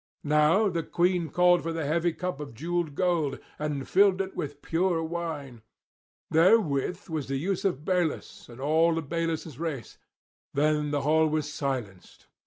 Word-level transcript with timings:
Now 0.23 0.67
the 0.67 0.81
queen 0.81 1.29
called 1.29 1.61
for 1.61 1.79
a 1.79 1.85
heavy 1.85 2.11
cup 2.11 2.39
of 2.39 2.55
jewelled 2.55 2.95
gold, 2.95 3.37
and 3.59 3.87
filled 3.87 4.19
it 4.19 4.35
with 4.35 4.63
pure 4.63 5.03
wine; 5.03 5.61
therewith 6.31 7.07
was 7.07 7.27
the 7.27 7.37
use 7.37 7.63
of 7.63 7.85
Belus 7.85 8.49
and 8.49 8.59
all 8.59 8.97
of 8.97 9.09
Belus' 9.09 9.59
race: 9.59 9.99
then 10.55 10.89
the 10.89 11.01
hall 11.01 11.27
was 11.27 11.53
silenced. 11.53 12.25